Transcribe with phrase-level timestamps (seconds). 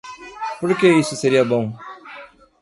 [0.59, 1.65] Por que isso seria bom?